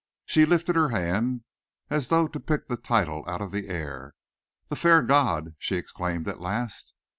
[0.25, 1.43] She lifted her hand
[1.91, 4.15] as though to pick the title out of the air.
[4.69, 6.95] "The Fair God," she exclaimed at last.